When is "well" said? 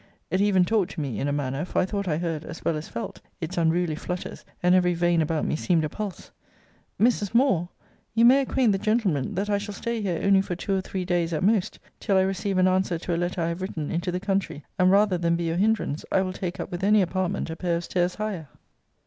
2.65-2.75